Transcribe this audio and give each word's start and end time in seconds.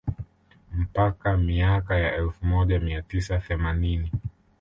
Mpaka 0.75 1.37
miaka 1.37 1.95
ya 1.97 2.15
elfu 2.15 2.45
moja 2.45 2.79
mia 2.79 3.01
tisa 3.01 3.37
themanini 3.39 4.11